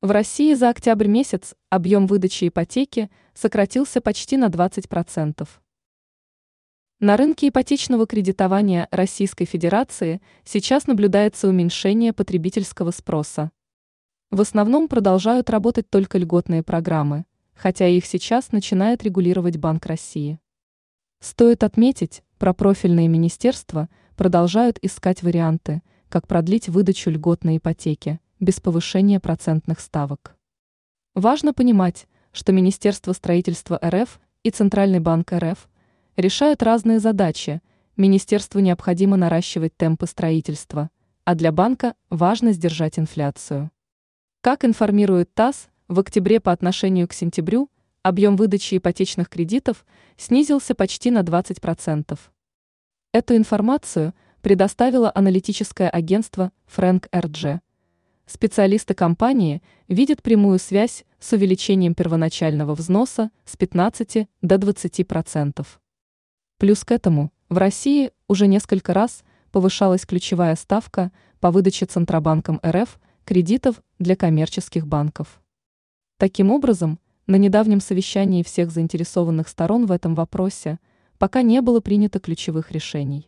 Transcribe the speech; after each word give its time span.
В 0.00 0.12
России 0.12 0.54
за 0.54 0.68
октябрь 0.68 1.08
месяц 1.08 1.56
объем 1.70 2.06
выдачи 2.06 2.46
ипотеки 2.46 3.10
сократился 3.34 4.00
почти 4.00 4.36
на 4.36 4.46
20%. 4.46 5.48
На 7.00 7.16
рынке 7.16 7.48
ипотечного 7.48 8.06
кредитования 8.06 8.86
Российской 8.92 9.44
Федерации 9.44 10.20
сейчас 10.44 10.86
наблюдается 10.86 11.48
уменьшение 11.48 12.12
потребительского 12.12 12.92
спроса. 12.92 13.50
В 14.30 14.40
основном 14.40 14.86
продолжают 14.86 15.50
работать 15.50 15.90
только 15.90 16.18
льготные 16.18 16.62
программы, 16.62 17.24
хотя 17.52 17.88
их 17.88 18.06
сейчас 18.06 18.52
начинает 18.52 19.02
регулировать 19.02 19.56
Банк 19.56 19.84
России. 19.86 20.38
Стоит 21.18 21.64
отметить, 21.64 22.22
профильные 22.38 23.08
министерства 23.08 23.88
продолжают 24.14 24.78
искать 24.80 25.24
варианты, 25.24 25.82
как 26.08 26.28
продлить 26.28 26.68
выдачу 26.68 27.10
льготной 27.10 27.56
ипотеки– 27.56 28.20
без 28.40 28.60
повышения 28.60 29.20
процентных 29.20 29.80
ставок. 29.80 30.36
Важно 31.14 31.52
понимать, 31.52 32.06
что 32.32 32.52
Министерство 32.52 33.12
строительства 33.12 33.80
РФ 33.84 34.20
и 34.42 34.50
Центральный 34.50 35.00
банк 35.00 35.32
РФ 35.32 35.68
решают 36.16 36.62
разные 36.62 37.00
задачи. 37.00 37.60
Министерству 37.96 38.60
необходимо 38.60 39.16
наращивать 39.16 39.76
темпы 39.76 40.06
строительства, 40.06 40.90
а 41.24 41.34
для 41.34 41.50
банка 41.50 41.94
важно 42.10 42.52
сдержать 42.52 42.98
инфляцию. 42.98 43.70
Как 44.40 44.64
информирует 44.64 45.34
ТАСС, 45.34 45.68
в 45.88 45.98
октябре 45.98 46.38
по 46.38 46.52
отношению 46.52 47.08
к 47.08 47.12
сентябрю 47.12 47.70
объем 48.02 48.36
выдачи 48.36 48.76
ипотечных 48.76 49.28
кредитов 49.28 49.84
снизился 50.16 50.74
почти 50.74 51.10
на 51.10 51.20
20%. 51.22 52.18
Эту 53.12 53.36
информацию 53.36 54.14
предоставило 54.42 55.10
аналитическое 55.14 55.88
агентство 55.88 56.52
Фрэнк 56.66 57.08
РДЖ. 57.14 57.60
Специалисты 58.28 58.92
компании 58.92 59.62
видят 59.88 60.22
прямую 60.22 60.58
связь 60.58 61.06
с 61.18 61.32
увеличением 61.32 61.94
первоначального 61.94 62.74
взноса 62.74 63.30
с 63.46 63.56
15 63.56 64.28
до 64.42 64.54
20%. 64.56 65.66
Плюс 66.58 66.84
к 66.84 66.92
этому 66.92 67.32
в 67.48 67.56
России 67.56 68.10
уже 68.28 68.46
несколько 68.46 68.92
раз 68.92 69.24
повышалась 69.50 70.04
ключевая 70.04 70.56
ставка 70.56 71.10
по 71.40 71.50
выдаче 71.50 71.86
Центробанком 71.86 72.60
РФ 72.66 73.00
кредитов 73.24 73.82
для 73.98 74.14
коммерческих 74.14 74.86
банков. 74.86 75.40
Таким 76.18 76.50
образом, 76.50 76.98
на 77.26 77.36
недавнем 77.36 77.80
совещании 77.80 78.42
всех 78.42 78.70
заинтересованных 78.70 79.48
сторон 79.48 79.86
в 79.86 79.92
этом 79.92 80.14
вопросе 80.14 80.78
пока 81.16 81.40
не 81.40 81.62
было 81.62 81.80
принято 81.80 82.20
ключевых 82.20 82.72
решений. 82.72 83.27